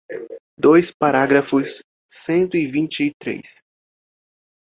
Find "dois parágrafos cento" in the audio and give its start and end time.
0.57-2.57